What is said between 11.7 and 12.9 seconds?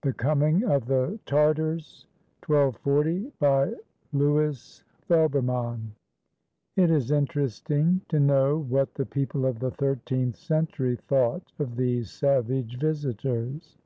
these savage